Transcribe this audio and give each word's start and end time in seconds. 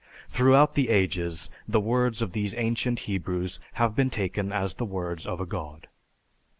Throughout 0.29 0.73
the 0.73 0.89
ages, 0.89 1.51
the 1.67 1.79
words 1.79 2.23
of 2.23 2.31
these 2.31 2.55
ancient 2.55 3.01
Hebrews 3.01 3.59
have 3.73 3.93
been 3.95 4.09
taken 4.09 4.51
as 4.51 4.73
the 4.73 4.83
words 4.85 5.27
of 5.27 5.39
a 5.39 5.45
god. 5.45 5.89